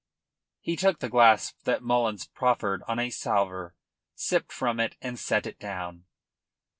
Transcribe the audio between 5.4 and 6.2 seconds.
it down.